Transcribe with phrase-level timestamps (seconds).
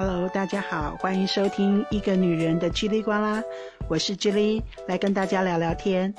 [0.00, 3.42] Hello，大家好，欢迎收听一个女人的叽里呱啦，
[3.88, 6.14] 我是 j 里，来跟大家聊聊天。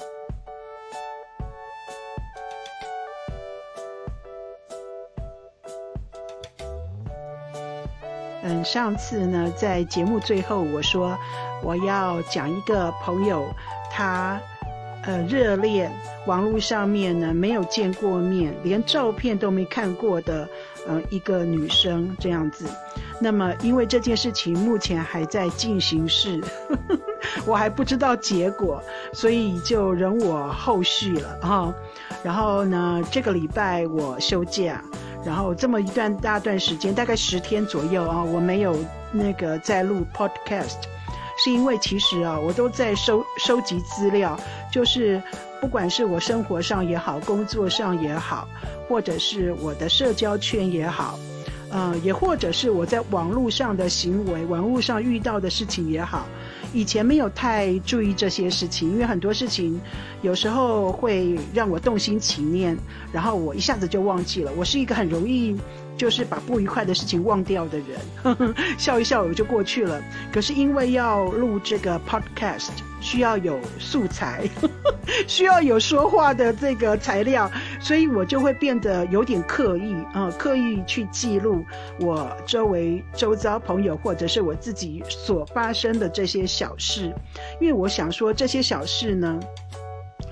[8.44, 11.18] 嗯，上次呢，在节目最后我说
[11.64, 13.48] 我要讲一个朋友，
[13.90, 14.38] 他
[15.04, 15.90] 呃热恋，
[16.26, 20.46] 网络上面呢没有见过面，连照片都没看过的，
[20.86, 22.66] 嗯，一个女生这样子。
[23.22, 26.42] 那么，因为这件事情目前还在进行式，
[27.46, 31.74] 我还不知道结果，所以就容我后续了哈。
[32.24, 34.82] 然后呢，这个礼拜我休假，
[35.26, 38.74] 然后这么一段大段时间，大概十天左右啊，我没有
[39.12, 40.78] 那个在录 podcast，
[41.38, 44.40] 是因为其实啊，我都在收收集资料，
[44.72, 45.22] 就是
[45.60, 48.48] 不管是我生活上也好，工作上也好，
[48.88, 51.20] 或者是我的社交圈也好。
[51.72, 56.26] 呃，也或者是我在网络上的行为，网络上遇到的事情也好，
[56.74, 59.80] 以前没有太注意这些事情，因为很多事情
[60.22, 62.78] 有时候会让我动心起念，
[63.12, 64.52] 然后我一下子就忘记了。
[64.58, 65.56] 我是一个很容易。
[66.00, 70.02] 就是把不愉快的事情忘掉的人， 笑一笑我就过去了。
[70.32, 72.70] 可是因为要录这个 podcast，
[73.02, 74.48] 需要有素材，
[75.28, 81.66] 需要有说话的这个材料，所以我就会变得有点刻意啊，刻意去记录
[82.00, 87.14] 我周围周遭朋友或者是我自己所发生的这些小事，
[87.60, 89.38] 因为我想说这些小事呢。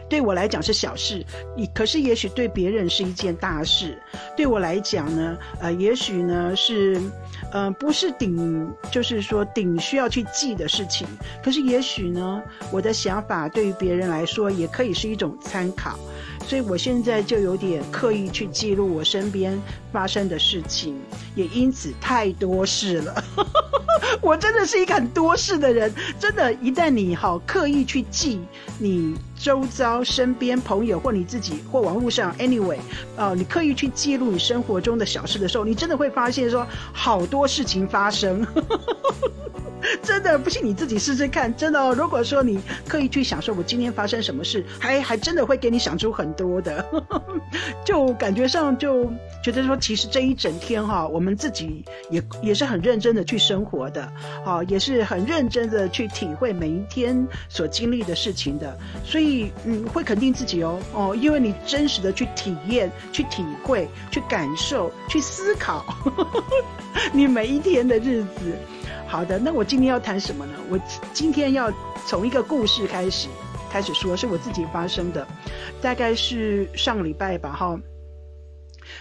[0.10, 3.98] 对我来讲是小事，你可是也许对别人是一件大事。
[4.36, 7.02] 对我来讲呢，呃，也许呢是，
[7.52, 11.08] 呃，不是顶，就是说顶需要去记的事情。
[11.44, 12.42] 可是也许呢，
[12.72, 15.98] 我的想法对于别人来说也可以是一种参考。
[16.48, 20.96] 所以我现在就有点刻意去记录我身边发生的事情，
[21.36, 23.24] 也因此太多事了。
[24.22, 28.40] 我真的是一个很多事的人，真的，一旦你好刻意去记
[28.80, 32.78] 你周遭身边朋友或你自己或网络上，anyway，
[33.18, 38.48] 呃，你刻意去记录你生活中的小事的时候，你真的会发现说好多事情发生。
[40.02, 41.94] 真的不信你自己试试看，真的哦。
[41.96, 46.86] 如果说你刻意去想说，我今天发生什么事，还还真的会给你想出很多的，
[47.86, 49.06] 就感觉上就
[49.44, 54.12] 觉得说，其实这一整天哈，我们自己也也是很认真的去生活的，
[54.44, 65.86] 好，也是很认真的去体会每一天所经历的事情的，所以嗯，会肯定自己哦哦，因为你真实的去体验、去体会、去感受、去思考
[67.14, 68.58] 你每一天的日子。
[69.08, 70.54] 好的，那我今天要谈什么呢？
[70.70, 70.78] 我
[71.14, 71.72] 今天要
[72.06, 73.30] 从一个故事开始
[73.72, 75.26] 开始说，是我自己发生的，
[75.82, 77.80] 大概是上礼拜吧，哈。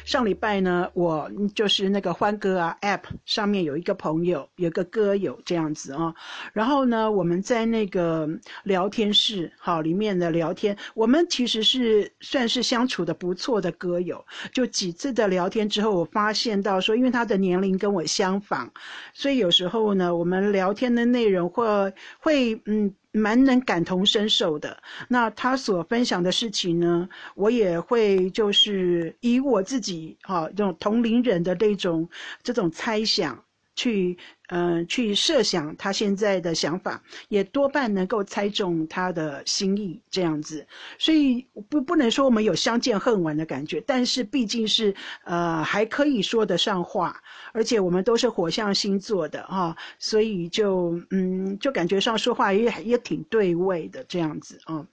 [0.05, 6.15] 上礼拜呢，我就是那个欢歌啊 App 上面有一个朋友，有个歌友这样子啊。
[6.53, 8.29] 然后呢，我们在那个
[8.65, 14.25] 聊天室好里面的聊天，我们其实是算是相处的不错的歌友。
[14.53, 18.71] 就几次的聊天之后，我发现到说，因为他的年龄跟我相仿，
[19.13, 22.95] 所以有时候呢，我们聊天的内容会会嗯。
[23.17, 24.77] 蛮能感同身受的。
[25.09, 32.09] 那他所分享的事情呢，我也会就是以我自己哈这种同龄人的这种
[32.43, 33.43] 这种猜想
[33.77, 34.19] 去。
[34.49, 40.65] 嗯，去设想他现在的想法，也多半能够猜中他的心意这样子，
[41.01, 44.95] 所以不不能说我们有相见恨晚的感觉，但是毕竟是
[45.25, 47.21] 呃还可以说得上话，
[47.53, 54.87] 而且我们都是火象星座的哈，所以就嗯就感觉上说话也也挺对味的这样子啊。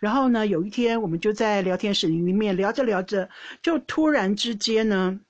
[0.00, 3.30] 然后呢，有一天我们就在聊天室里面聊着聊着，
[3.62, 5.20] 就突然之间呢。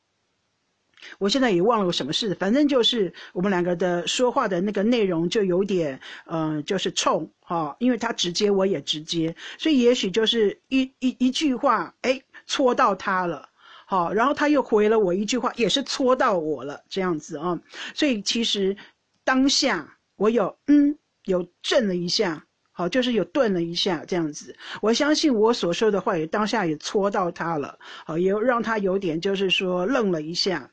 [1.19, 13.49] 我现在也忘了我什么事，反正就是我们两个的说话的那个内容就有点，嗯，就是冲哈，因为他直接，我也直接，所以也许就是一一一句话，哎，戳到他了，
[13.87, 17.61] 好，然后他又回了我一句话，也是戳到我了，这样子啊，
[17.95, 18.77] 所以其实
[19.25, 30.71] 当下我有嗯，有震了一下，好，就是有顿了一下这样子，我相信我所说的话也当下也戳到他了，好，也让他有点就是说愣了一下。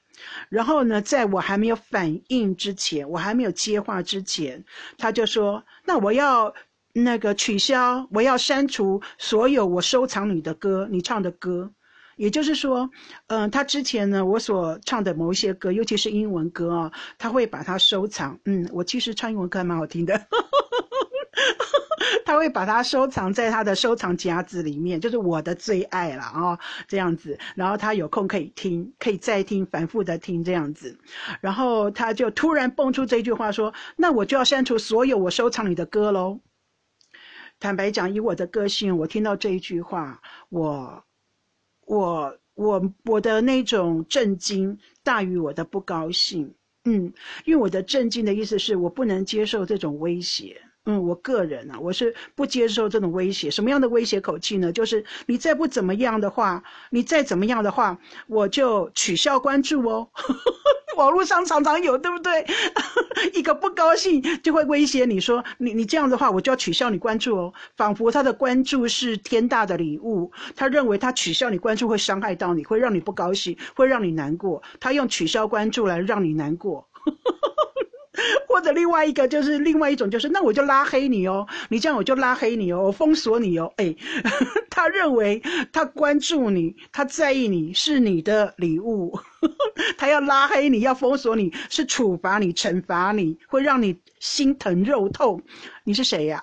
[0.49, 4.63] 然后呢，在我还没有反应之前，我还没有接话之前，
[4.97, 6.53] 他就说：“那我要
[6.93, 11.71] 那个取消，我要删除所有我收藏你的歌，你唱的歌。
[12.15, 12.87] 也就是说，
[13.25, 18.39] 嗯，他之前呢，我所唱的某一些歌，尤其是英文歌啊，他会把它收藏。
[18.45, 20.13] 嗯，我其实唱英文歌还蛮好听的。
[22.25, 27.37] ”他会把它收藏在他的收藏夹子里面，就是我的最爱了啊，这样子。
[27.55, 30.97] 然后他有空可以听，可以再听，反复的听这样子。
[31.41, 36.39] 然后他就突然蹦出这句话说：“那我就要删除所有我收藏里的歌喽。”
[37.59, 41.03] 坦白讲，以我的个性，我听到这一句话，我、
[41.85, 46.53] 我、我、我的那种震惊大于我的不高兴。
[46.85, 47.13] 嗯，
[47.45, 50.61] 因为我的震惊的意思是我不能接受这种威胁。
[50.85, 53.49] 嗯，我个人啊，我是不接受这种威胁。
[53.49, 54.69] 什么样的威胁口气呢？
[54.73, 57.97] 就是你再不怎么样的话，你再怎么样的话，
[58.27, 60.09] 我就取消关注哦。
[60.97, 62.45] 网络上常常有，对不对？
[63.33, 67.53] 一个不高兴就会威胁你说，你你这样的话，我就要取消你关注哦。
[67.77, 74.61] 仿佛他的关注是天大的礼物，他认为他取消你关注会伤害到你，会让你不高兴，会让你难过。
[74.81, 76.85] 他用取消关注来让你难过。
[78.47, 83.73] 或者另外一个就是另外一种，就是那我就拉黑你哦，你这样我就拉黑你哦，我封锁你哦。
[83.77, 83.95] 哎，
[84.69, 89.17] 他认为他关注你，他在意你是你的礼物，
[89.97, 95.41] 他要拉黑你，要封锁你是处罚你、惩罚你，会让你心疼肉痛。
[95.83, 96.41] 你是谁呀？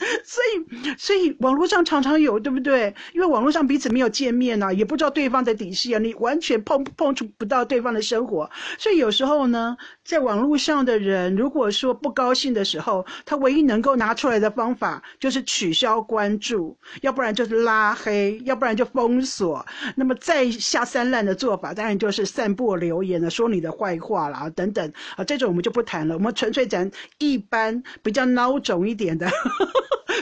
[0.24, 2.94] 所以，所以网络上常常有，对不对？
[3.12, 8.50] 因为网络上彼此没有见面呐，也不知道对方的底细啊，你完全碰碰触不到对方的生活。
[8.78, 19.64] 所以有时候呢，在网络上的人，如果说不高兴的时候，他唯一能够拿出来的方法就是取消关注，要不然就是拉黑，要不然就封锁。
[19.96, 26.14] 那么再下三滥的做法，当然就是散布留言了，说你的坏话啦等等啊，这种我们就不谈了。
[26.14, 29.30] 我们纯粹讲一般比较孬种一点的。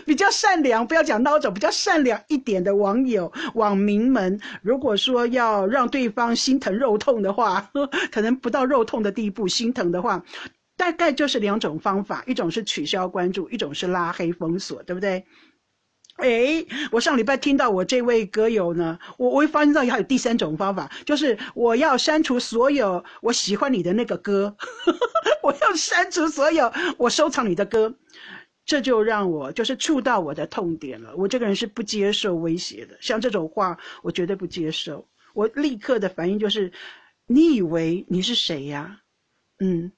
[0.07, 7.71] 比较善良，不要讲孬种，比较善良一点的网友、网民们，如果说要让对方心疼肉痛的话，
[8.11, 10.23] 可能不到肉痛的地步，心疼的话，
[10.77, 15.25] 大概就是两种方法：一种是取消关注，一种是拉黑封锁，对不对？
[16.17, 24.57] 哎，我上礼拜听到我这位歌友呢，我我会发现到还有第三种方法，就是我要删除所有我喜欢你的那个歌，
[25.45, 27.95] 我要删除所有我收藏你的歌。
[28.69, 31.17] 这就让我就是触到我的痛点了。
[31.17, 35.09] 我这个人是不接受威胁的，像这种话我绝对不接受。
[35.33, 36.71] 我立刻的反应就是：
[37.27, 39.01] 你以为你是谁呀？
[39.61, 39.91] 嗯，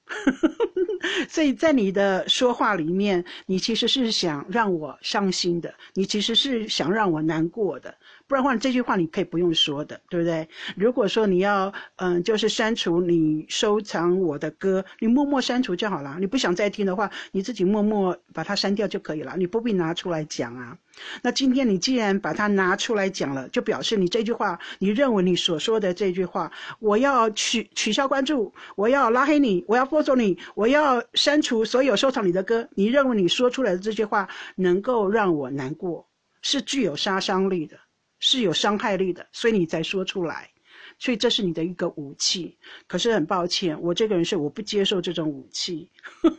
[1.27, 7.93] 所以在你的说话里面，你其实是想让我伤心的，你其实是想让我难过的。
[8.31, 10.47] 不然的话，这句话你可以不用说的，对不对？
[10.77, 16.15] 如果说你要，嗯，就是删除你收藏我的歌，你默默删除就好了。
[16.17, 20.77] 你不想再听的话，你自己默默把它删掉就可以了，你不必拿出来讲啊。
[21.21, 26.49] 那今天你既然把它拿出来讲了，就表示你这句话，你认为你所说的这句话，
[26.79, 36.07] 我要取取消关注，我要拉黑你，我要封锁你，我要删除所有收藏你的歌，你认为你说出来的这句话能够让我难过，
[36.41, 37.77] 是具有杀伤力的。
[38.21, 40.49] 是有伤害力的，所以你才说出来，
[40.97, 42.57] 所以这是你的一个武器。
[42.87, 45.89] 可是很抱歉，我这个人是我不接受这种武器，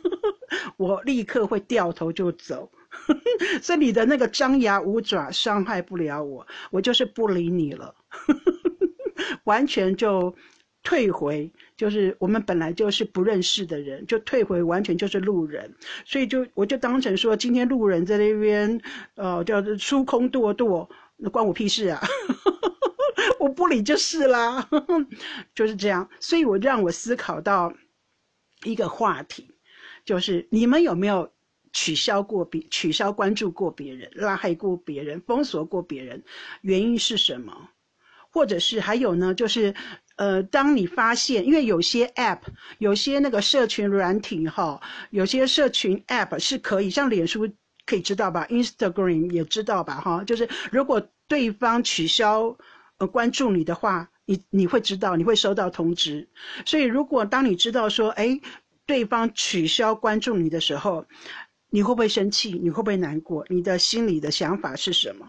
[0.77, 2.71] 我立刻会掉头就走。
[3.61, 7.93] 所以你的那个张牙舞爪伤害不了我，我就是不理你了，
[9.45, 10.33] 完全就
[10.83, 15.73] 退回，就是我们本来就是不认识的人，就退回，完全就是路人。
[16.05, 18.79] 所以就我就当成说，今天路人在那边，
[19.15, 20.87] 呃，叫做出空堕堕。
[21.25, 22.01] 那关我屁事啊！
[23.39, 24.69] 我不理就是啦，
[25.55, 26.09] 就是这样。
[26.19, 27.73] 所以我让我思考到
[28.65, 29.49] 一个话题，
[30.03, 31.31] 就是你们有没有
[31.71, 36.21] 取消过别、取消关注过别人、拉黑过别人、封锁过别人？
[36.59, 37.69] 原因是什么？
[38.29, 39.33] 或者是还有呢？
[39.33, 39.73] 就是
[40.17, 42.41] 呃，当你发现，因为有些 App、
[42.79, 44.81] 有些那个社群软体哈，
[45.11, 47.49] 有些社群 App 是可以，像脸书。
[47.85, 49.99] 可以知道吧？Instagram 也知道吧？
[49.99, 52.55] 哈，就是如果对方取消
[52.97, 56.27] 呃关注你的话，你你会知道，你会收到通知。
[56.65, 58.39] 所以如果当你知道说，哎，
[58.85, 61.05] 对方取消关注你的时候，
[61.69, 62.51] 你会不会生气？
[62.51, 63.45] 你会不会难过？
[63.49, 65.27] 你的心里的想法是什么？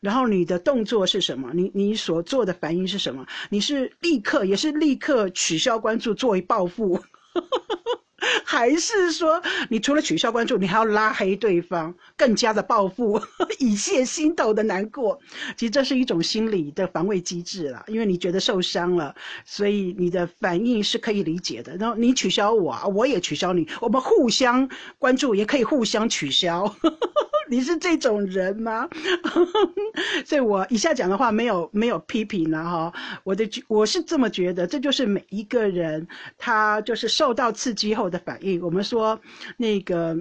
[0.00, 1.50] 然后你的动作是什么？
[1.54, 3.26] 你你所做的反应是什么？
[3.50, 7.02] 你是立刻也是立刻取消关注作为报复？
[8.44, 13.20] 还是说，你除了取消关注，你还要拉黑对方，更加的报复，
[13.58, 15.18] 以泄心头的难过。
[15.56, 21.76] 其实这是一种心理的防卫机制啦，因为你觉得受伤了，所以你的反应是可以理解的。
[21.76, 24.68] 然后你取消我，我也取消你，我们互相
[24.98, 26.74] 关注，也可以互相取消。
[27.50, 28.86] 你是这种人吗？
[30.26, 32.92] 所以我以下讲的话没有没有批评了哈。
[33.24, 36.06] 我的我是这么觉得，这就是每一个人
[36.36, 38.60] 他就是受到刺激后的反应。
[38.60, 39.20] 我们说
[39.56, 40.16] 那个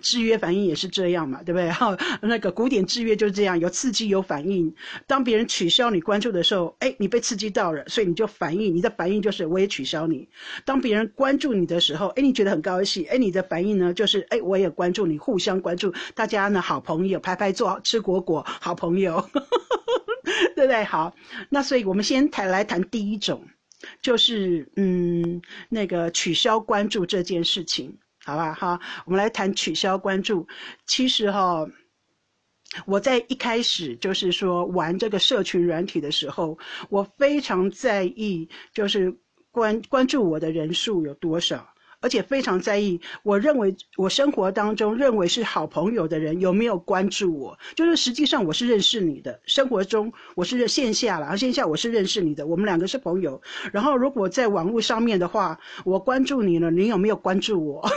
[0.00, 1.70] 制约反应也是这样嘛，对不对？
[1.70, 4.74] 哈， 那个古典制约就是这样，有刺激有反应。
[5.06, 10.30] 当别人取消你关注的时候，哎，你被刺激到了，所以你就反应，你的反应就是我也取消你。
[10.64, 19.28] 当别人关注你的时候，哎，你觉得很高兴，哎，你的反应呢就是哎，我也关注你，互相关注，大家呢好朋友，拍拍坐，吃果果，好朋友，
[20.56, 20.84] 对不对？
[20.84, 21.14] 好，
[21.50, 23.46] 那所以我们先谈来谈第一种，
[24.00, 27.98] 就是嗯，那个取消关注这件事情。
[28.24, 30.46] 好吧，哈，我们来谈取消关注。
[30.86, 31.66] 其实哈，
[32.86, 36.56] 我在一开始就是说玩这个社群软体的时候，
[36.88, 39.12] 我非常在意，就是
[39.50, 41.71] 关关注我的人数有多少。
[42.02, 47.58] 而且非常在意，我认为我生活当中认为是好朋友的人有没有关注我？
[47.74, 53.40] 就是实际上我是认识你的，生活中我是线下了，线下我是认识你的，我们两个是朋友。
[53.72, 57.88] 然后如果在网络上面的话，我关注你了，你有没有关注我？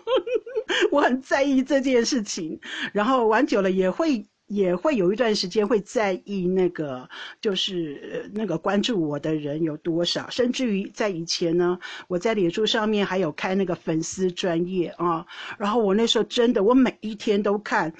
[0.90, 2.60] 我很在意这件事情，
[2.92, 4.24] 然后玩久了也会。
[4.46, 7.08] 也会有一段时间会在意那个，
[7.40, 15.26] 就是那个关注我的人有多少，甚至于在以前呢，我在脸书上面还有开那个粉丝专业啊，
[15.58, 17.92] 然后我那时候真的，我每一天都看，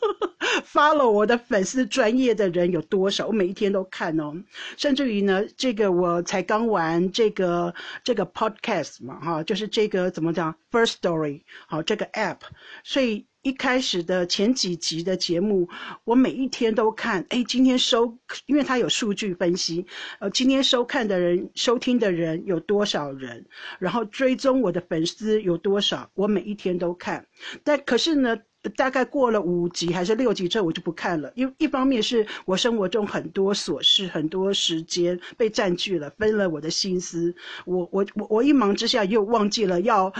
[0.64, 4.32] follow 我的粉丝专业的人有多少，我每一天都看哦，
[4.78, 12.38] 甚至于呢，这个我才刚玩这个这个 podcast 嘛，哈，就是这个怎么讲，First Story 好这个 app，
[12.82, 13.26] 所以。
[13.44, 15.68] 一开始的前几集的节目，
[16.04, 17.26] 我每一天都看。
[17.28, 19.84] 哎，今天收，因为它有数据分析，
[20.18, 23.44] 呃，今天收看的人、收听的人有多少人，
[23.78, 27.26] 然后追踪我的粉丝有多少，我每一天都看。
[27.62, 28.34] 但可是呢，
[28.76, 31.30] 大概过了五集还是六集之后，我就不看了。
[31.34, 37.34] 因为一方面是我生活中很多琐事、很多时间被占据了，分了我的心思。
[37.66, 40.10] 我我我我一忙之下又忘记了要。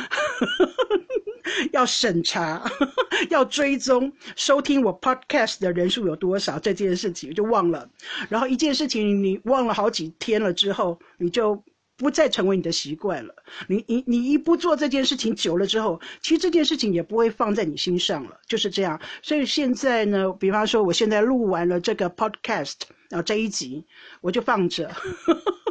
[1.73, 2.63] 要审查，
[3.31, 7.89] 要追踪收听我 podcast 的人数有多少这件事情就忘了，
[8.29, 11.63] 然后一件事情你忘了好几天了之后，你就
[11.97, 13.35] 不再成为你的习惯了。
[13.69, 19.01] 你你你一不做这件事情久了之后，其实这件事情也不会放在你心上了，就是这样。
[19.23, 22.75] 所以现在呢，比方说我现在录完了这个 podcast
[23.11, 23.85] 啊这一集，
[24.21, 24.91] 我就放着。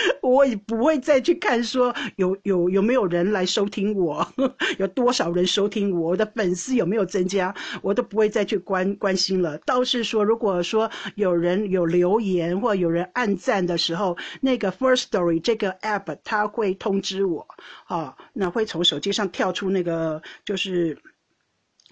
[0.22, 4.26] 我也不会再去看说有有有没有人来收听我，
[4.78, 9.58] 有多少人收听我，我的粉丝有没有增加，我都不会再去关关心了。
[9.58, 17.46] 倒是说，如果说有人有留言或有人按赞的时候，那个 First Story 这个 app 它会通知我，
[17.86, 20.96] 啊，那会从手机上跳出那个就是。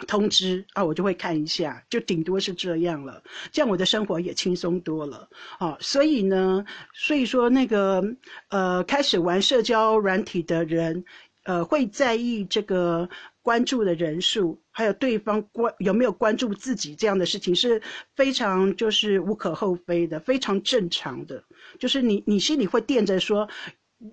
[0.06, 5.28] 通知啊，我就会看一下，就顶多是这样了，这样我的生活也轻松多了
[5.58, 5.76] 啊。
[5.80, 6.64] 所以呢，
[6.94, 8.02] 所以说那个
[8.48, 11.04] 呃，开始玩社交软体的人，
[11.42, 13.08] 呃，会在意这个
[13.42, 17.82] 关注的人数，还有对方关有没有关注自己这样的事情，是
[18.14, 21.42] 非常就是无可厚非的，非常正常的。
[21.78, 23.48] 就是你你心里会惦着说。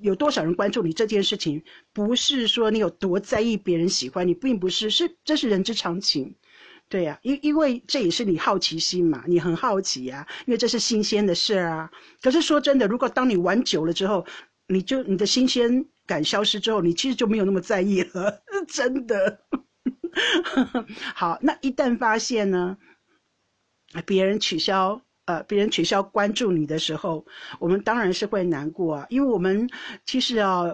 [0.02, 1.64] 有多少人关注你这件事情，
[1.94, 6.36] 不是说你有多在意别人喜欢你，并不是，是这是人之常情，
[6.90, 11.92] 对呀，因因为这也是你好奇心嘛，你很好奇呀，因为这是新鲜的事啊。
[12.22, 14.26] 可是说真的，如果当你玩久了之后，
[14.68, 19.42] 你就你的新鲜感消失之后，你其实就没有那么在意了， 真的。
[21.14, 22.78] 好，那一旦发现呢，
[24.08, 25.05] 别人取消。
[25.26, 27.26] 呃，别人取消关注你的时候，
[27.60, 29.70] 我们当然是会难过啊，因为我们
[30.06, 30.66] 其实啊。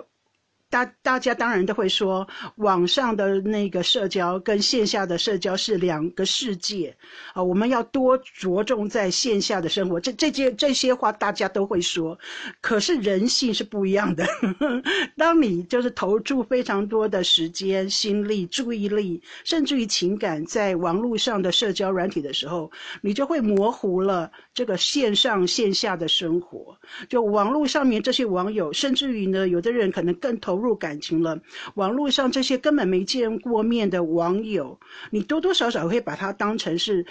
[0.71, 2.25] 大大家当然都会说，
[2.55, 6.95] 网上的那个社交跟线下的社交是两个世界
[7.33, 9.99] 啊，我们要多着重在线下的生活。
[9.99, 12.17] 这这些这些话大家都会说，
[12.61, 14.25] 可是人性是不一样的。
[15.17, 26.79] 当你就是投注非常多的时间、心力、注意力，甚至于情感在网络上的社交软体的时候，你就会模糊了这个线上线下的生活。
[27.09, 30.61] 就网络上面这些网友，甚至于呢，有的人可能更投。
[30.61, 31.41] 入感情了，
[31.73, 34.79] 网络上这些根本没见过面的网友，
[35.09, 37.03] 你多多少少会把他当成是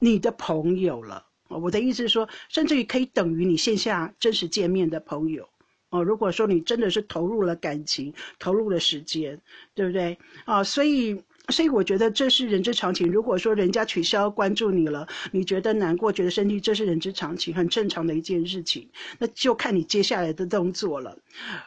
[0.00, 1.24] 你的朋友了。
[1.48, 5.48] 我的意思是说，甚至于可以等于你线下真实见面的朋友。
[5.90, 9.40] 哦，如果说你真的是投入了感情，投入了时间，
[9.72, 10.18] 对不对？
[10.46, 11.22] 啊，所以。
[11.48, 13.10] 所以我觉得这是人之常情。
[13.10, 18.88] 如果说人家取消关注你了，你觉得难过、觉得生气，这是人之常情，很正常的一件事情。
[19.18, 21.16] 那就看你接下来的动作了。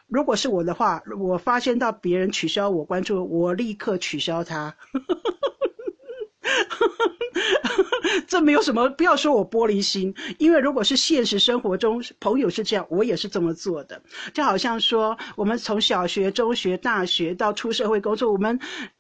[0.08, 4.76] 如果是我的话，我发现到别人取消我关注，我立刻取消他。
[8.28, 14.02] 这没有什么，不要说我玻璃心，因为如果是现实生活中朋友是这样，我也是这么做的。
[14.34, 18.60] 就好像说，我们从小学、中学、大学到出社会工作，我们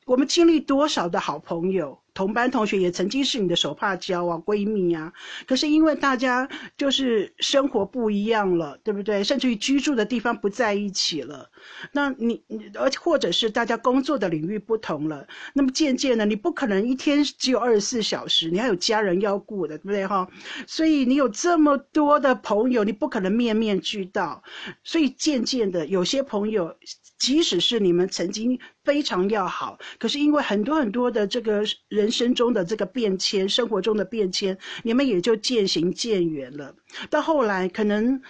[0.09, 1.99] 我们经历多少的好朋友。
[2.15, 5.13] 同班同学也曾经是你的手帕交啊，闺蜜啊。
[5.47, 9.23] 可是因为大家就是生活不一样了，对不对？
[9.23, 11.49] 甚至于居住的地方不在一起了，
[11.93, 20.27] 那你，而且或者是大家工作的领域不同了，那么渐渐的，你不可能一天只有二十四小时，你还有家人要顾的，对不对哈？
[20.67, 24.43] 所以你有这么多的朋友，你不可能面面俱到，
[24.83, 26.75] 所以渐渐的，有些朋友。
[27.19, 36.73] 即使是你们曾经非常要好，可是因为很多很多的这个人生中的这个变迁，生活中的变迁，你们也就渐行渐远了。
[37.09, 38.21] 到后来可能。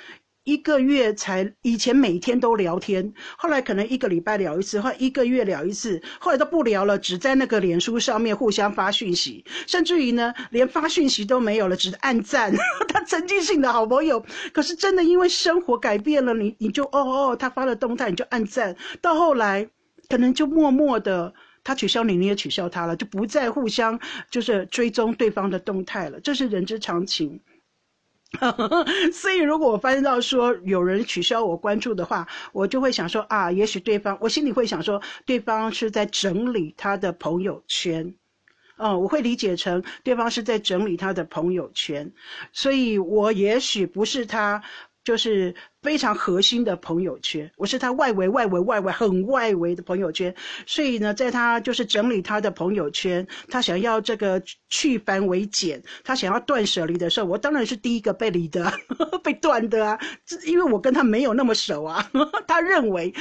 [0.49, 12.51] 一个月才以前每天都聊天，后来可能一个礼拜聊一次，或一个月聊一次，后来都不聊了，只在那个脸书上面互相发讯息，甚至于呢，连发讯息都没有了，只按赞。
[12.89, 19.69] 他曾经是你的好朋友，可是真的因为生活改变了，你你就哦哦，他发了动态你就按赞，到后来
[20.07, 21.31] 可能就默默的
[21.63, 23.99] 他取消你，你也取消他了，就不再互相
[24.31, 27.39] 就是追踪对方的动态了，这是人之常情。
[29.11, 38.13] 所以，如果我发现到说有人取消我关注的话，我就会想说啊，也许对方，我心里会想说，对方是在整理他的朋友圈，
[38.77, 42.11] 嗯，我会理解成对方是在整理他的朋友圈，
[42.53, 44.61] 所以我也许不是他，
[45.09, 45.55] 就是。
[45.81, 50.35] 非常核心的朋友圈，我是他外围、外围、外围很外围的朋友圈，
[50.65, 58.69] 所以呢，在他就是整理他的朋友圈，他想要这个去繁为简，他想要断舍离的时候，我当然是第一个被离的、
[59.23, 59.97] 被断的啊，
[60.45, 62.05] 因为我跟他没有那么熟啊。
[62.45, 63.13] 他认为，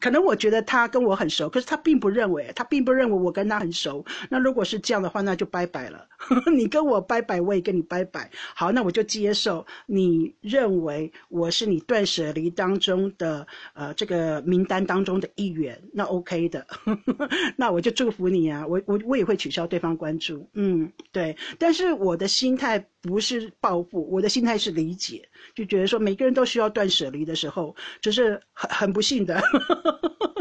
[0.00, 4.04] 可能我觉得他跟我很熟，可是他并不认为，他并不认为我跟他很熟。
[4.30, 6.06] 那如果是这样的话，那就拜拜了。
[6.54, 8.30] 你跟我拜拜，我也跟你拜拜。
[8.54, 12.04] 好，那我就接受你认为我是你断。
[12.04, 16.64] 舍离当中的呃这个名单当中的一员，那 OK 的，
[17.56, 18.64] 那我就祝福你啊！
[18.68, 21.34] 我我我也会取消对方关注，嗯，对。
[21.58, 29.42] 但是我的心态不是报复，我的心态是理解，就觉得说每个人都需要断舍离的时候，只是很很不幸的，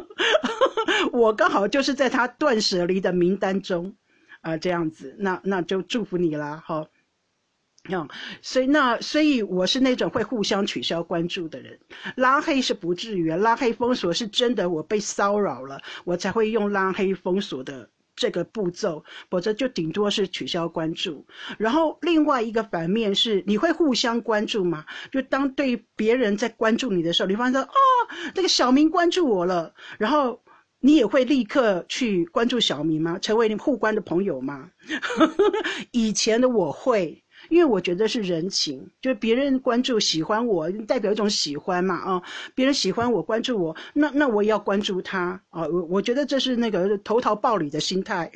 [1.12, 3.95] 我刚好就是在他断舍离的名单中
[4.41, 6.88] 啊，这样子，那那就祝福你啦，哈。
[7.89, 8.08] 嗯，
[8.41, 11.77] 所以那所以我是那种会互相取消关注的人，
[12.15, 21.26] 拉黑是不至于，拉黑封锁是真的，我被骚扰了，我才会用拉黑封锁的这个步骤，否则就顶多是取消关注。
[21.58, 24.86] 然后另外一个反面是，你会互相关注吗？
[25.12, 27.69] 就当对别人在关注你的时候，你发现哦，
[28.36, 30.41] 那个小明关注我了，然后
[30.80, 33.17] 你也会立刻去关注小明吗？
[33.19, 34.69] 成为你互关的朋友吗？
[35.91, 37.22] 以前的我会。
[37.53, 42.23] 因为我觉得是人情，就是别人关注喜欢我，代表一种喜欢嘛啊！
[42.55, 45.61] 别人喜欢我，关注我，那那我也要关注他啊！
[45.67, 48.31] 我我觉得这是那个投桃报李的心态，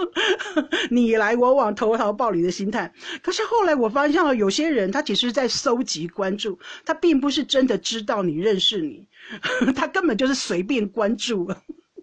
[0.90, 2.90] 你来我往，投桃报李的心态。
[3.22, 9.06] 可是后来我发现了，有些人他只是在搜集关注，他并不是真的知道你认识你，
[9.76, 11.46] 他根本就是随便关注。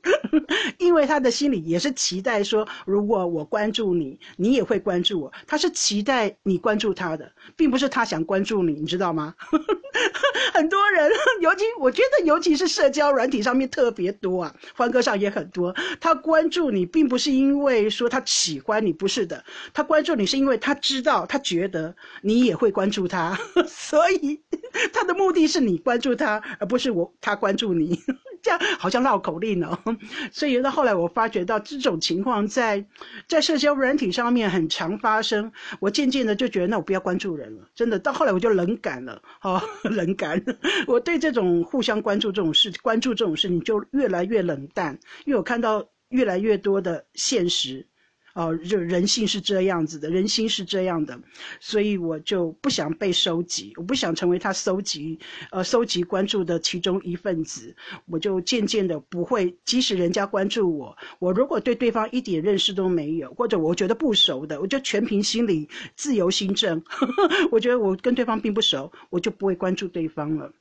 [0.78, 5.34] 因为他的心里也是期待说，如果我关注你，你也会关注我。
[5.48, 9.34] 他是期待你关注他的，并不是他想关注你，你知道吗？
[10.54, 11.10] 很多人，
[11.42, 15.74] 尤其我觉得，尤其是社交软体上面特别多啊，欢歌上也很多。
[16.00, 19.44] 他关注你，并不是因为说他喜欢你，不是的。
[19.74, 23.38] 他关注你是因为他知道，他觉得你也会关注他，
[23.68, 24.42] 所以
[24.94, 28.00] 他的目的是你关注他，而不是我他关注你。
[28.46, 29.76] 这样好像绕口令哦，
[30.32, 32.86] 所以到后来我发觉到这种情况在
[33.28, 40.40] 在社交软体上面很常发生，我渐渐的就觉得那我不要关注人了，真的到后来我就冷感了，哦， 冷感，
[40.86, 47.88] 我对这种互相关注这种事，关注这种事情就越来越冷淡，因为我看到越来越多的现实。
[48.36, 51.18] 哦，就人性是这样子的，人心是这样的，
[51.62, 55.18] 所以我就不想被收集，我不想成为他收集，
[55.52, 57.74] 呃，收集关注的其中一份子，
[58.08, 66.84] 我就渐渐的不会，即使人家关注我，我如果对对方一点认识都没有，或者我觉得不熟的，我就全凭心理自由心证，
[67.52, 70.52] 我觉得我跟对方并不熟，我就不会关注对方了。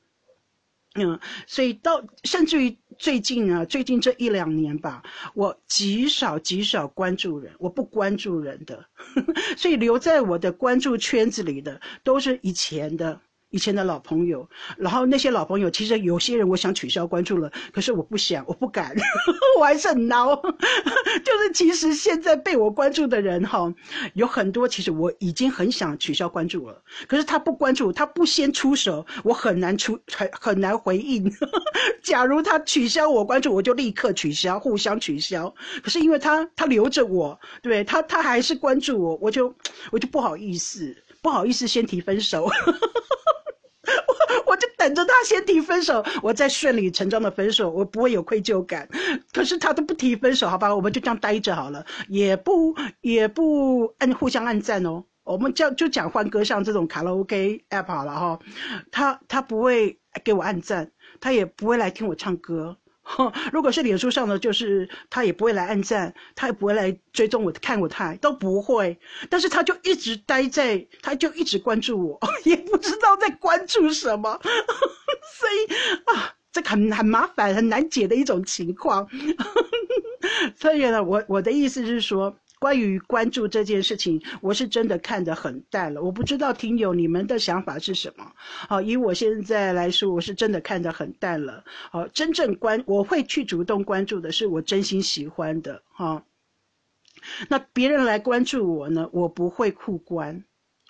[0.95, 5.03] 嗯，所以到甚至于最近啊，最近这一两年吧，
[5.33, 8.85] 我极少极少关注人，我不关注人的，
[9.57, 18.93] 所以留在我的关注圈子里的都是以前的以前的老朋友，然后那些老朋友，其实有些人我想取消关注了，可是我不想，我不敢，
[19.59, 20.35] 我还是很孬。
[21.23, 23.73] 就是其实现在被我关注的人哈，
[24.13, 31.31] 有很多，其实我已经很想取消关注了，可是他不关注，他不先出手，我很难出，很很难回应。
[32.03, 35.53] 假如他取消我关注，我就立刻取消，互相取消。
[35.81, 39.55] 可是因为他他留着我，对他他还是关注我，我就
[39.91, 42.49] 我就不好意思，不好意思先提分手。
[44.07, 48.87] 我我就等着他先提分手，我再顺理成章的分手，我不会有愧疚感。
[49.33, 55.03] 可是他都不提分手，好吧，我们就这样待着好了，也不也不按互相按赞哦。
[55.23, 58.39] 我们叫就讲换歌上这种卡拉 OK app 好了哈，
[58.91, 62.77] 他他不会给我按赞，他也不会来听我唱歌。
[63.53, 68.97] 如果是脸书上的，就是他也不会来暗赞，他也不会来追踪我看我他都不会。
[69.29, 75.73] 但是他就一直待在，他就一直关注我， 也不知道在关注什么， 所以
[76.05, 79.07] 啊，这很很麻烦、很难解的一种情况。
[80.57, 82.35] 所以呢，我我的意思是说。
[82.65, 86.01] 关于关注这件事情，我是真的看得很淡了。
[86.01, 88.33] 我不知道听友你们的想法是什么。
[88.67, 91.63] 好，以我现在来说，我是真的看得很淡了。
[91.91, 95.83] 好，真正关我会去主动关注的是我真心喜欢的。
[95.91, 96.23] 哈，
[97.49, 100.43] 那别人来关注我呢，我不会互关。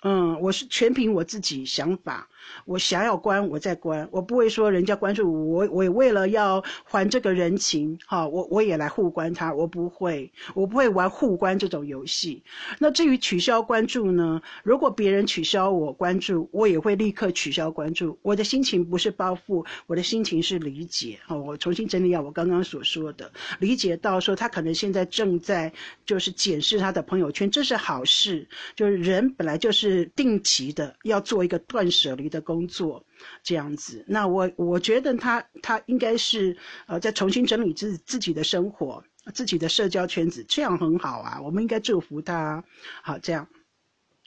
[0.08, 2.28] 嗯，我是全凭我自己想法。
[2.64, 12.40] 我想要关，我再关，我不会说人家关注我，我为了要还这个人情，哈，我我也来互关他，我不会，我不会玩互关这种游戏。
[12.78, 14.40] 那至于取消关注呢？
[14.62, 18.16] 如果别人取消我关注，我也会立刻取消关注。
[18.22, 21.18] 我的心情不是报复，我的心情是理解。
[21.26, 25.72] 哈，我重新整理一下我刚刚所说的，理解到说他可能现在正在
[26.04, 28.46] 就是检视他的朋友圈，这是好事。
[28.76, 32.42] 就是人本来就是定期的要做一个断舍离的。
[32.46, 33.04] 工作
[33.42, 36.56] 这样子，那我我觉得他他应该是
[36.86, 39.02] 呃在重新整理自自己的生活，
[39.34, 42.62] 自己的社交圈子，这样很好啊，我们应该祝福他。
[43.02, 43.48] 好，这样，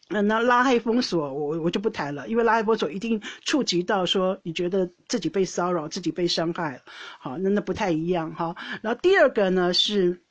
[0.09, 6.81] 那那拉黑封锁我我就不谈了，因为拉黑封锁一定触及到说你觉得自己被骚扰，自己被伤害，
[7.19, 8.53] 好，那那不太一样哈。
[8.81, 10.21] 然后第二个呢是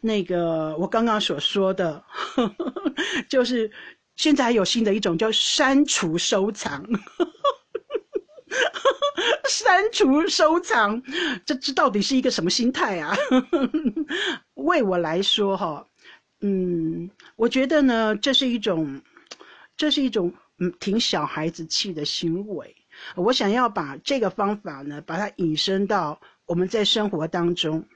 [0.00, 2.04] 那个我刚刚所说的，
[3.28, 3.72] 就是。
[4.18, 6.84] 现在还有新的一种叫删除收藏，
[9.48, 11.00] 删除收藏，
[11.46, 13.16] 这这到底是一个什么心态啊？
[14.54, 15.86] 为我来说，哈，
[16.40, 19.00] 嗯，我觉得呢，这是一种，
[19.76, 22.74] 这是一种嗯挺小孩子气的行为。
[23.14, 27.86] 我想要把这个方法呢，把它引申到我们在生活当中。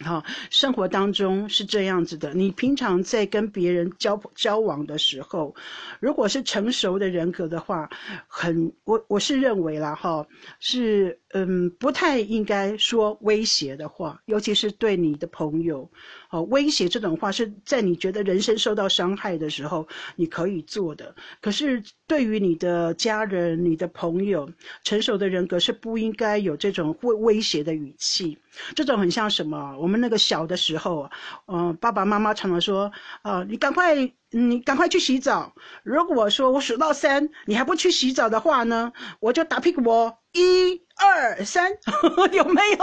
[0.00, 2.32] 哈，生活当中是这样子的。
[2.32, 5.54] 你平常在跟别人交交往的时候，
[6.00, 7.90] 如果是成熟的人格的话，
[8.26, 10.26] 很我我是认为啦，哈，
[10.58, 15.90] 是嗯，不太应该说威胁的话，尤其是对你的朋友。
[16.30, 21.12] 哦，威胁这种话是在你觉得人生受到伤害的时候你可以做的。
[21.40, 24.48] 可是对于你的家人、你的朋友，
[24.84, 28.38] 成熟的人格是不应该有这种威威胁的语气。
[28.76, 29.76] 这种很像什么？
[29.78, 31.10] 我我们那个小的时候，
[31.48, 33.96] 嗯，爸爸妈妈常常说，啊，你赶快，
[34.30, 35.52] 你赶快去洗澡。
[35.82, 40.16] 如果说我数到三，你还不去洗澡的话呢，我就打屁股哦。
[40.32, 41.72] 一二三，
[42.30, 42.78] 有没有？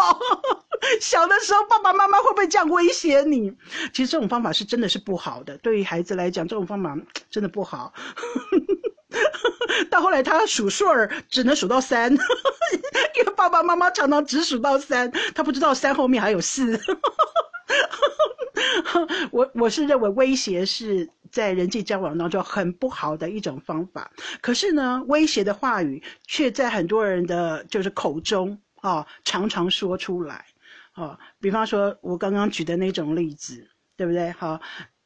[0.99, 3.53] 小的时候，爸爸妈妈会不会这样威胁你？
[3.93, 6.93] 其实这种方法是真的是不好的，对于孩子来讲，这种方法
[7.29, 7.93] 真的不好。
[9.89, 12.11] 到后来，他数数儿只能数到三，
[13.15, 16.79] 因为爸爸妈妈常常只数到三，他不知道三后面还有四。
[19.31, 24.09] 我我是认为威胁是在人际交往当中很不好的一种方法。
[24.41, 30.45] 可是呢，威胁的话语却在很多人的就是口中啊，常常说出来
[30.93, 31.17] 啊。
[31.39, 34.31] 比方说，我刚刚举的那种例子，对不对？
[34.31, 34.59] 好，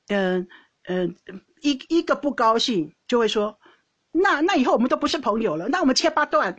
[0.08, 0.47] 嗯
[0.88, 1.15] 嗯，
[1.62, 3.58] 一一个不高兴就会说。
[4.13, 6.54] 那那以后我们都不是朋友了，那我们切八段，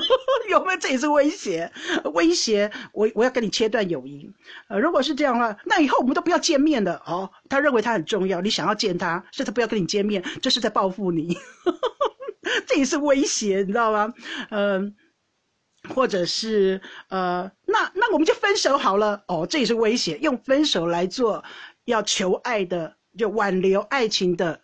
[0.50, 0.78] 有没有？
[0.78, 1.72] 这也是威胁，
[2.12, 4.30] 威胁我我要跟你切断友谊。
[4.68, 7.02] 呃，如果是这样的话，那以后我们都不要见面了。
[7.06, 11.38] 哦，他认为他很重要，你想要见他，是他不要跟你见面，这是在报复你，
[12.68, 14.12] 这也是威胁，你知道吗？
[14.50, 14.94] 嗯，
[15.94, 19.22] 或者是呃，那那我们就分手好了。
[19.28, 21.42] 哦，这也是威胁，用分手来做
[21.86, 24.60] 要求爱的，就挽留爱情的。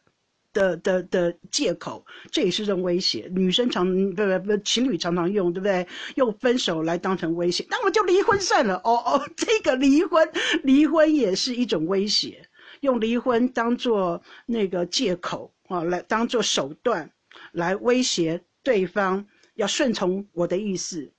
[0.54, 3.28] 的的的借口，这也是一种威胁。
[3.30, 5.86] 女生常不不不，情侣常常用，对不对？
[6.14, 8.76] 用分手来当成威胁，那我就离婚算了。
[8.76, 10.26] 哦哦，这个离婚，
[10.62, 12.48] 离婚也是一种威胁，
[12.80, 17.10] 用离婚当做那个借口啊，来当做手段
[17.52, 21.12] 来威胁对方要顺从我的意思，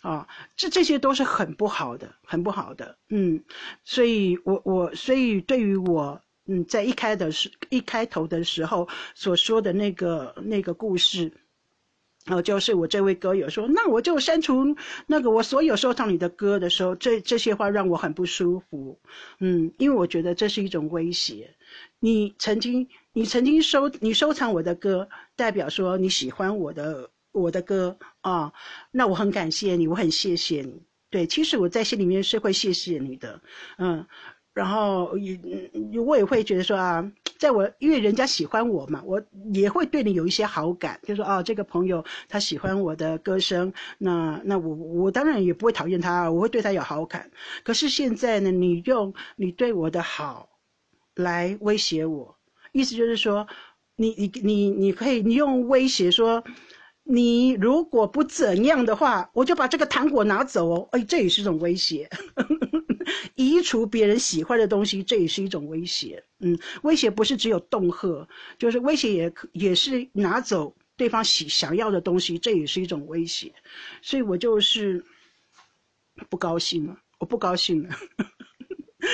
[0.00, 3.44] 啊，这这些都是很不好的，很不好的，嗯，
[3.84, 6.22] 所以我我所以对于我。
[6.50, 11.30] 嗯，在一开的时一开头的时候所说的那个那个故事，
[12.26, 14.74] 哦，就是我这位歌友说，那我就删除
[15.06, 18.98] 那个我所有收藏你的歌的时候，这这些话让我很不舒服。
[19.40, 21.54] 嗯，因为我觉得这是一种威胁。
[22.00, 25.06] 你曾经你曾经收你收藏我的歌，
[25.36, 28.50] 代表说你喜欢我的我的歌啊，
[28.90, 30.82] 那我很感谢你，我很谢谢你。
[31.10, 33.42] 对，其实我在心里面是会谢谢你的，
[33.76, 34.06] 嗯。
[34.58, 35.38] 然后也，
[36.04, 39.22] 我也会觉得说啊，在我因为人家喜欢我嘛，我
[39.54, 47.30] 也会对你有一些好感，就说哦，这个朋友他喜欢我的歌声，那那我我当然也不会讨厌他，我会对他有好感。
[47.62, 50.48] 可是现在呢，你用你对我的好
[51.14, 52.36] 来威胁我，
[52.72, 53.46] 意思就是说，
[53.94, 56.42] 你你你你可以你用威胁说，
[57.04, 62.10] 你如果不怎样的话，我就把这个糖果拿走哦，哎，这也是一种威胁。
[63.36, 66.22] 移除别人喜欢的东西，这也是一种威胁。
[66.40, 73.52] 嗯，威胁不是只有恫吓，就是威胁也也是拿走对方喜想要的东西，这也是一种威胁。
[74.02, 75.04] 所以我就是
[76.28, 77.94] 不高兴了，我不高兴了，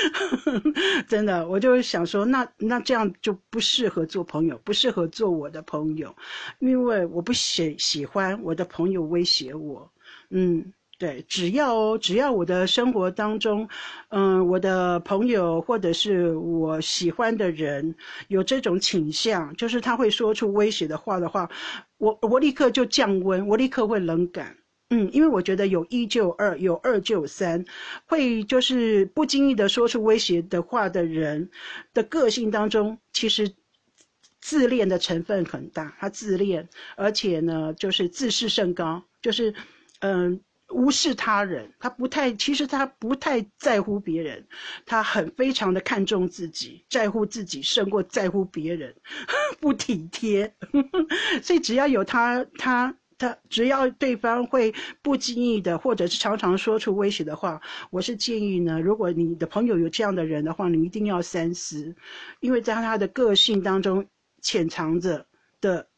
[1.09, 6.14] 真的，我就想说，那那这样就不适合做朋友，不适合做我的朋友，
[6.59, 9.90] 因为我不喜喜欢我的朋友威胁我。
[10.30, 10.72] 嗯。
[10.96, 13.68] 对，只要只要我的生活当中，
[14.11, 17.96] 嗯，我的朋友或者是我喜欢的人
[18.28, 21.50] 有这种倾向，就是他会说出威胁的话的话，
[21.98, 24.57] 我我立刻就降温，我立刻会冷感，
[24.90, 27.64] 嗯，因为我觉得有一就二，有二就三，
[28.07, 31.50] 会就是不经意的说出威胁的话的人
[31.92, 33.52] 的个性当中，其实
[34.40, 39.52] 自恋的成分很大，他自恋，而且呢，就是自视甚高，就是
[39.98, 40.40] 嗯。
[40.70, 44.46] 无视他人，他不太，其实他不太在乎别人，
[44.87, 48.94] 他很非常的看重自己，在乎自己胜过在乎别人，
[49.61, 50.55] 不体贴。
[51.42, 61.94] 所以只要有他，他他只要对方会不经意的，或者是常常说出威胁的话，我是建议呢，如果你的朋友有这样的人的话，你一定要三思，
[62.40, 64.07] 因为在他的个性当中
[64.40, 65.27] 潜藏着
[65.61, 65.88] 的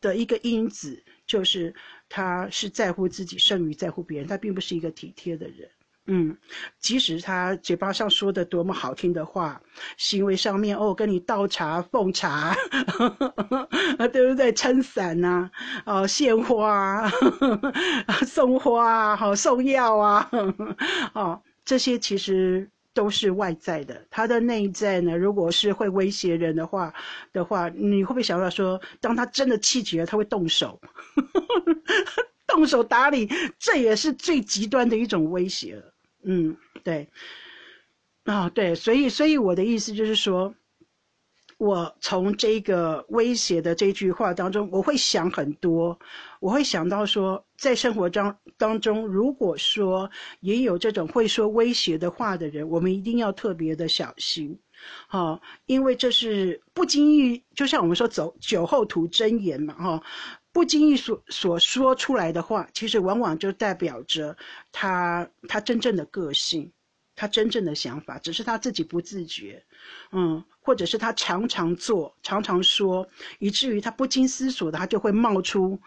[0.00, 1.72] 的一个因子就是。
[2.12, 5.70] 他是在乎自己胜于在乎别人，他并不是一个体贴的人。
[6.06, 6.36] 嗯，
[6.80, 9.62] 即使他嘴巴上说的多么好听的话，
[9.96, 12.52] 行为上面哦，跟你倒茶奉茶，
[13.96, 14.52] 啊， 对不对？
[14.52, 15.48] 撑伞呐，
[15.86, 17.08] 哦，献花，
[18.26, 20.28] 送花啊，好送药啊，
[21.14, 22.68] 哦，这些其实。
[22.92, 25.16] 都是外在的，他的内在呢？
[25.16, 26.92] 如果是会威胁人的话
[27.32, 30.80] 的话，你会不会想到说，当他真的气急了，他会动手，
[32.46, 33.28] 动手打你？
[33.58, 35.94] 这也是最极端的一种威胁了。
[36.22, 37.08] 嗯，对，
[38.24, 40.54] 啊，对，所以，所以我的意思就是说。
[41.60, 45.98] 我从这个威胁的这句话当中，我会想很多，
[46.40, 54.58] 我会想到说，在生活当当中，如果说也有这种会说威胁的话的人，我们一定要特别的小心，
[55.06, 60.02] 哈，因为这是不经意，就像我们说走酒后吐真言嘛，哈，
[60.52, 64.34] 不经意所所说出来的话，其实往往就代表着
[64.72, 66.72] 他他真正的个性。
[67.16, 69.62] 他真正的想法，只是他自己不自觉，
[70.10, 75.80] 嗯，或者是他常常做、常常说，以至于他不经思索的，他就会冒出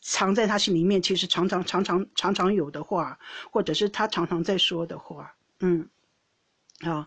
[0.00, 3.18] 藏在他心里面，其实常常、常常、常常有的话，
[3.50, 5.88] 或者是他常常在说的话，嗯，
[6.80, 7.06] 好，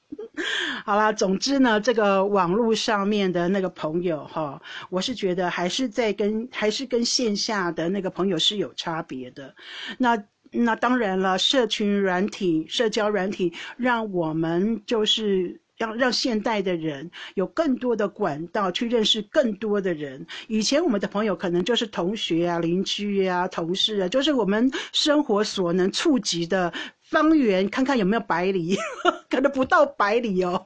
[0.84, 9.54] 好啦，总之呢，这个网络上面的那个朋友哈，我是觉得还是在跟还是跟线下的那个朋友是有差别的，
[9.98, 10.24] 那。
[10.52, 20.26] 那当然了，社群软体、社交软体，让我们就是让让现代的人有更多的管道去认识更多的人。
[20.48, 26.72] 以前我们的朋友可能就是同学啊、邻居啊、同事啊，就是我们生活所能触及的。
[27.08, 28.76] 方圆看看有没有百里，
[29.30, 30.64] 可能不到百里哦。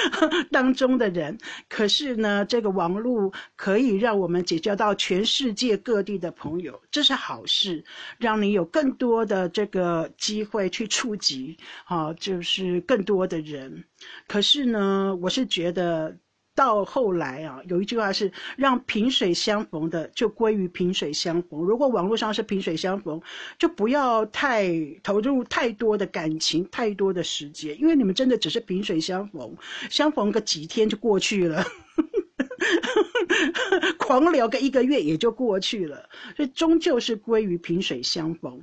[0.50, 1.36] 当中的人，
[1.68, 7.84] 可是呢，这个网络可以让我们结交到全世界各地的朋友，这是好事，
[8.18, 13.84] 让你有更多的这个机会去触及，啊，就是更多的人。
[14.26, 16.16] 可是呢，我是觉得。
[16.54, 21.62] 到后来啊，有一句话是“让萍水相逢的就归于萍水相逢”。
[21.66, 23.18] 如果网络上是萍水相逢，
[23.58, 24.70] 就不要太
[25.02, 29.56] 投入太多的感情、太多的时间，因为你们真的只是萍水相逢，
[29.88, 31.64] 相逢个几天就过去了。
[33.98, 38.60] 狂聊个一个月也就过去了，所以终究是归于萍水相逢。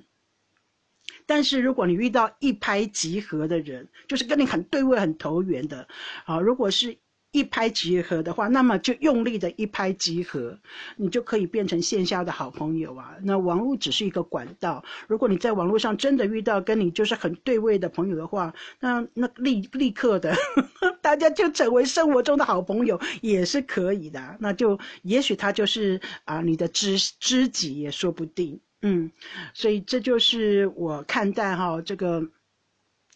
[1.25, 5.87] 但是如果你遇到一拍即合的人，就是跟你很对位、很投缘的，
[6.25, 6.95] 啊，如果是。
[7.31, 10.57] 一拍即合的话，那么就用力的一拍即合，
[10.97, 13.15] 你就可以变成线下的好朋友啊。
[13.21, 20.35] 那网络只是一个管道，如果你在网络上真的遇到跟你就是很对位的朋友的话，那那立立刻的，
[21.01, 24.37] 大家就成为生活中的好朋友也是可以的。
[24.39, 28.59] 那就也许他就是啊你的知知己也说不定。
[28.81, 29.11] 嗯，
[29.53, 32.27] 所以这就是我看待哈这个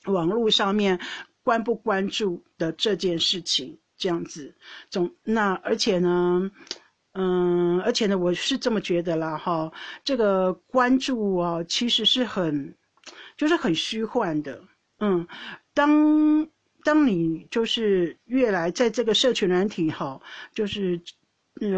[0.05, 0.99] 网络上面
[1.41, 3.79] 关不关注的这件事情。
[4.03, 4.53] 这样子，
[4.89, 6.51] 总那而且呢，
[7.13, 9.71] 嗯，而且呢，我是这么觉得啦，哈，
[10.03, 12.75] 这个关注哦，其实是很，
[13.37, 14.61] 就是很虚幻的，
[14.99, 15.25] 嗯，
[15.73, 16.49] 当
[16.83, 20.21] 当你就是越来在这个社群软体哈，
[20.53, 20.99] 就是。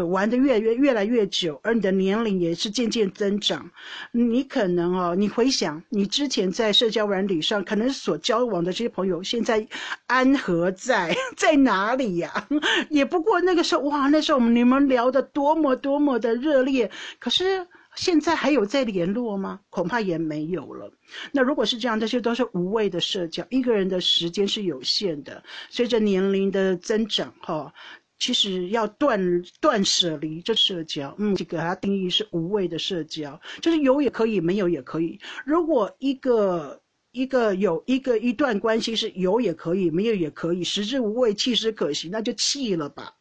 [0.04, 3.70] 玩的越越越来越久，而你的年龄也是渐渐增长，
[4.12, 9.66] 你可能哦，你回想你之前在社交软体上可能所交往的这些朋友，现在
[10.06, 12.48] 安何在 在哪里呀？
[12.90, 19.60] 也不过那个时候哇，那时候我们你们聊的多么多么的热烈，可是现在还有在联络吗？
[19.70, 20.90] 恐怕也没有了。
[21.32, 23.46] 那如果是这样，这些都是无谓的社交。
[23.48, 27.72] 一个人的时间是有限的，随着年龄的增长，哈。
[28.18, 35.20] 其实要断断舍离这社交，嗯，这个它定义是无谓的社交，就是有也可以，没有也可以。
[35.44, 36.80] 如果一个
[37.12, 43.12] 一个有一个一段关系是有也可以，没有也可以，食之无味，弃之可惜，那就弃了吧，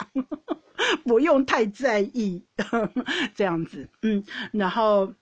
[1.03, 2.41] 不用太在意
[3.36, 3.89] 这样子。
[4.01, 5.13] 嗯，然后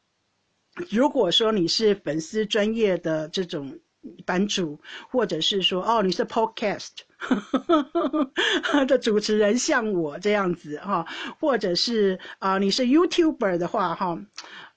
[0.89, 3.79] 如果说你是粉丝专业的这种
[4.25, 6.89] 版主，或者是说哦你是 Podcast。
[8.87, 11.05] 的主持人像我这样子哈，
[11.39, 14.19] 或者是啊，你是 YouTuber 的话哈，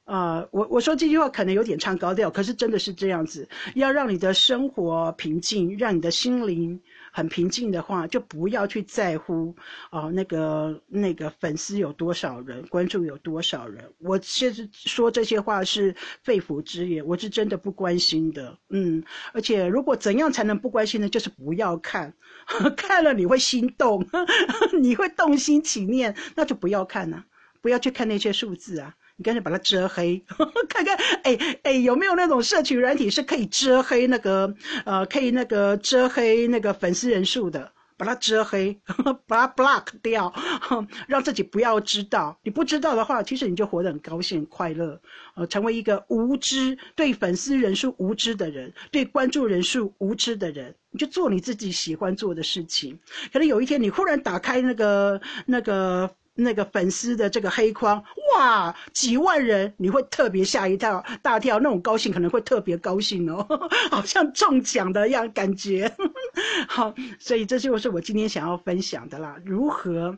[0.04, 6.80] 啊，我我说这句话可能有点唱高调，可是真的是这样子，要让你的生活平静，让你的心灵。
[7.16, 9.57] 很平静的话，就不要去在乎
[9.88, 13.83] 啊，那个那个粉丝有多少人，关注有多少人。
[13.96, 18.59] 我其实说这些话是肺腑之言，我是真的不关心的。
[18.68, 19.02] 嗯，
[19.33, 21.09] 而且如果怎样才能不关心呢？
[21.09, 22.12] 就是不要看，
[22.76, 24.07] 看了你会心动，
[24.83, 27.24] 你会动心起念，那就不要看呐，
[27.62, 28.94] 不要去看那些数字啊。
[29.16, 30.22] 你干脆把它遮黑，
[30.68, 38.79] 看看，哎哎，有没有那种社群软体是可以遮黑那个，呃，可以那个遮黑那个粉丝人数的，把它遮黑，
[39.26, 40.31] 把它 block 掉，
[41.09, 42.38] 让自己不要知道。
[42.42, 45.00] 你不知道的话，其实你就活得很高兴、快乐，
[45.35, 52.98] 呃，成为一个无知、对粉丝人数无知的人，对关注人数无知的人，你就做你自己喜欢做的事情。
[53.33, 56.11] 可能有一天你忽然打开那个那个。
[56.37, 58.03] 那个粉丝的这个黑框，
[58.37, 63.44] 哇，几万人，你会特别吓一跳，大跳，那种高兴可能会特别高兴哦，
[63.90, 65.90] 好像中奖的样感觉。
[66.68, 70.16] 好，所以这就是我今天想要分享的啦，如何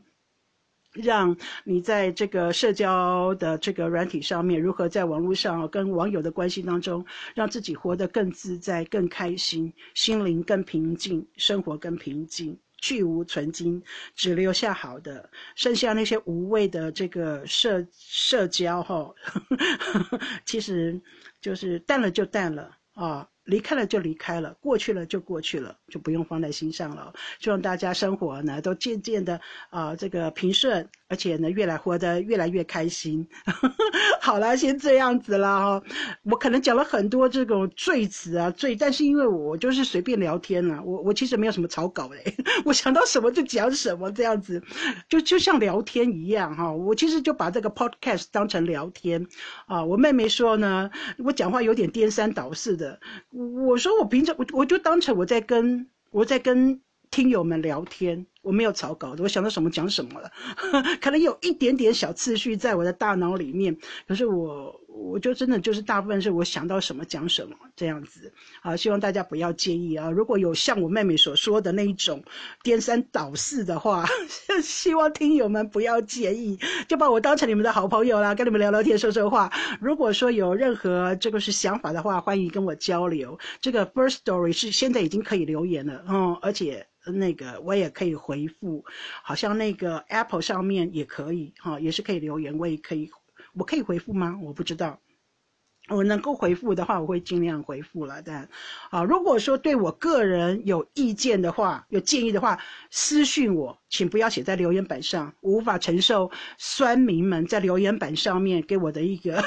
[0.94, 7.04] 让你在这个社交的这个软体上面，如何在网络上跟网友的关系当中，
[7.34, 12.58] 让自己活得更自在、更开心，心灵更平静，生活更平静。
[12.78, 13.82] 去无存精，
[14.14, 19.14] 只留下好的，剩下那些无谓的这个社社交哈，
[20.46, 21.00] 其实
[21.40, 23.28] 就是淡了就淡了啊。
[23.44, 27.14] 离开了就离开了，过去了就过去了，就不用放在心上了。
[27.40, 33.26] 希望大家生活呢都渐渐的啊这个平顺，而且呢越来活得越来越开心。
[34.20, 35.82] 好了，先这样子了哈。
[36.24, 44.62] 我可能讲了很多这种罪词啊罪，但是因为我就是随便聊天呐，我我其实没有什么草稿嘞， 我想到什么就讲什么这样子，
[45.08, 46.70] 就就像聊天一样哈。
[46.70, 49.26] 我其实就把这个 podcast 当成聊天
[49.66, 49.82] 啊。
[49.82, 53.00] 我妹妹说呢，我讲话有点颠三倒四的。
[53.30, 58.26] 我说我平常我我就当成我在跟我在跟听友们聊天。
[58.48, 60.32] 我没有草稿的，我想到什么讲什么了，
[61.02, 68.32] 可能有一点点小次序在我的大脑里面，可是我我就真的就是大部分是我想到什么讲什么这样子
[68.62, 70.10] 啊，希望大家不要介意啊。
[70.10, 72.24] 如果有像我妹妹所说的那一种
[72.62, 74.06] 颠三倒四的话，
[74.64, 76.58] 希望听友们不要介意，
[76.88, 79.52] 就把我当成你们的好朋友啦，跟你们聊聊天说说话。
[79.78, 83.38] 如果说有任何这个是想法的话，欢迎跟我交流。
[83.60, 86.86] 这个 first story 是现在已经可以留言了，嗯，而且。
[87.12, 88.84] 那个我也可以回复，
[89.22, 93.10] 好像那个 Apple 上面也可以哈，也是可以留言，我也可以，
[93.54, 94.38] 我可以回复吗？
[94.42, 95.00] 我不知道。
[95.88, 98.22] 我能够回复的话，我会尽量回复了。
[98.22, 98.48] 但，
[98.90, 102.58] 啊，如果说对我个人有意见的话，有建议的话，
[102.90, 109.42] 私讯我，请不要写在留言板上，无法承受酸民们在留言板上面给我的一个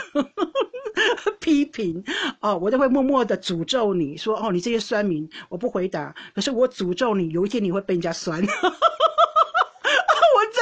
[1.39, 2.03] 批评。
[2.39, 8.41] 哦，我都会默默的诅咒你说，哦，你这些酸民，我不回答，可是我诅咒你，有一天你会被人家酸。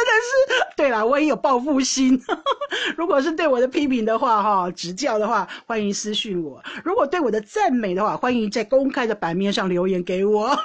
[0.05, 2.21] 真的是，对了，我也有报复心。
[2.97, 10.47] 如果是对我的批评的话，哈，指教的话，欢迎私讯我；如果对我的赞美的话，欢迎在公开的版面上留言给我。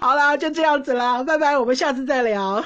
[0.00, 2.64] 好啦，就这样子啦，拜拜，我们下次再聊。